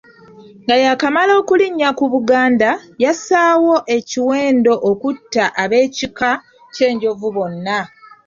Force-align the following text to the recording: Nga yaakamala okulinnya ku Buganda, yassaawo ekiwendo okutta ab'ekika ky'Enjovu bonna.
Nga 0.63 0.75
yaakamala 0.83 1.31
okulinnya 1.41 1.89
ku 1.97 2.05
Buganda, 2.13 2.69
yassaawo 3.03 3.73
ekiwendo 3.97 4.73
okutta 4.89 5.43
ab'ekika 5.63 6.29
ky'Enjovu 6.73 7.27
bonna. 7.35 7.79